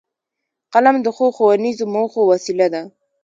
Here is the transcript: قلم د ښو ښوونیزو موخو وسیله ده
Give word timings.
قلم 0.73 0.95
د 1.01 1.07
ښو 1.15 1.25
ښوونیزو 1.35 1.85
موخو 1.93 2.21
وسیله 2.31 2.67
ده 2.73 2.81